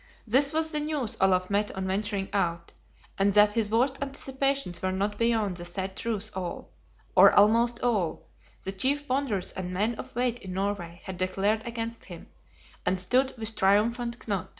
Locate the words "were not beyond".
4.81-5.57